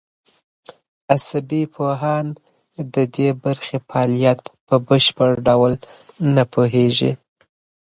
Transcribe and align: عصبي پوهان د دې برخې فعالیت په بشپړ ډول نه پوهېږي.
عصبي 1.13 1.61
پوهان 1.75 2.25
د 2.93 2.95
دې 3.15 3.29
برخې 3.43 3.77
فعالیت 3.87 4.41
په 4.67 4.75
بشپړ 4.87 5.31
ډول 5.47 5.73
نه 6.35 6.43
پوهېږي. 6.53 7.11